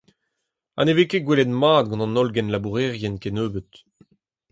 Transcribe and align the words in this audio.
Ha 0.75 0.81
ne 0.83 0.93
vez 0.97 1.07
ket 1.09 1.23
gwelet 1.25 1.51
mat 1.61 1.85
gant 1.89 2.05
an 2.05 2.17
holl 2.17 2.29
genlabourerien 2.35 3.15
kennebeut. 3.21 3.73